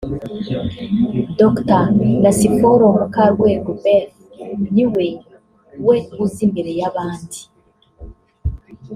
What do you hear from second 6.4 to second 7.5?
imbere y’abandi